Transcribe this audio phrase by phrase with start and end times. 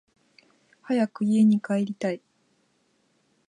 [0.81, 2.23] 早く家に帰りたい